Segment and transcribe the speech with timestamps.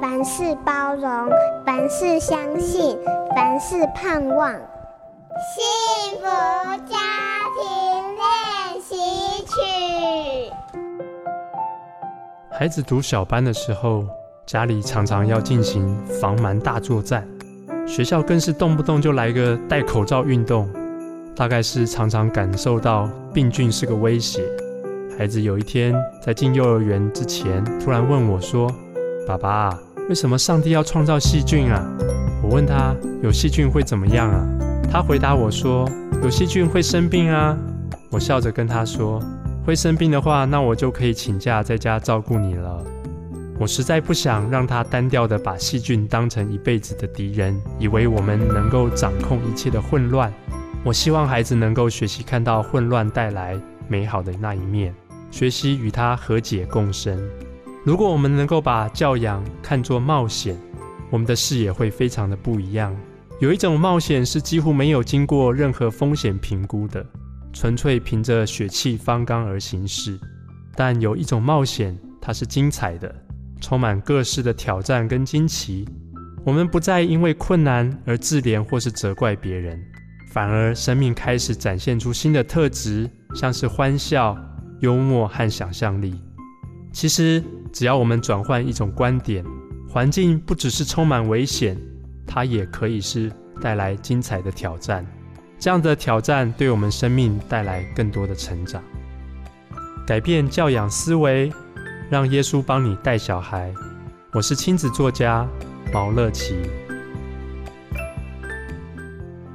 [0.00, 1.30] 凡事包容，
[1.64, 2.98] 凡事相信，
[3.34, 4.52] 凡事盼望。
[4.52, 6.26] 幸福
[6.86, 6.96] 家
[7.56, 7.64] 庭
[8.16, 8.94] 练习
[9.44, 10.52] 曲。
[12.50, 14.04] 孩子读小班的时候，
[14.44, 17.26] 家里常常要进行防蛮大作战，
[17.86, 20.68] 学校更是动不动就来个戴口罩运动，
[21.34, 24.42] 大概是常常感受到病菌是个威胁。
[25.18, 28.70] 孩子有一天在进幼儿园之前，突然问我说
[29.26, 29.76] ：“爸爸，
[30.08, 31.84] 为什么上帝要创造细菌啊？”
[32.44, 32.94] 我问他
[33.24, 34.46] ：“有细菌会怎么样啊？”
[34.88, 35.88] 他回答我说
[36.22, 37.58] ：“有细菌会生病啊。”
[38.10, 39.20] 我笑着跟他说
[39.66, 42.84] ：“会生病的话，那我就可以请假在家照顾你了。”
[43.58, 50.32] 我实在不想让他单调地把细菌当成一辈子的敌人，以为我们能够掌控一切的混乱。
[50.84, 54.94] 我希望孩子能够学习看到混乱带来美好的那一面。
[55.30, 57.18] 学习与他和解共生。
[57.86, 60.58] 如果我们能够把教养看作冒险，
[61.08, 62.92] 我们的视野会非常的不一样。
[63.38, 67.06] 有一种冒险是几乎没有经过任何风险评估的，
[67.52, 70.18] 纯粹凭着血气方刚而行事。
[70.74, 73.14] 但有一种冒险，它是精彩的，
[73.60, 75.88] 充满各式的挑战跟惊奇。
[76.44, 79.80] 我们不再因为困难而自怜或是责怪别人，
[80.32, 84.36] 反而生命开始展现出新的特质，像是欢笑。
[84.80, 86.20] 幽默和想象力，
[86.96, 87.44] 其实
[87.74, 89.44] 只要我们转换一种观点，
[89.86, 91.76] 环境不只是充满危险，
[92.26, 93.30] 它也可以是
[93.60, 95.04] 带来精彩的挑战。
[95.58, 98.82] 这样的挑战对我们生命带来更多的成长。
[100.06, 101.52] 改变教养思维，
[102.08, 103.70] 让耶稣帮你带小孩。
[104.32, 105.46] 我是亲子作家
[105.92, 106.54] 毛乐琪。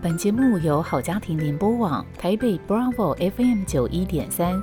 [0.00, 4.62] 本节目由好家庭联播网台北 Bravo FM 九一点三。